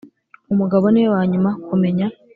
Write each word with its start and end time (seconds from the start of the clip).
umugabo 0.53 0.85
niwe 0.89 1.09
wanyuma 1.15 1.49
kumenya 1.67 2.05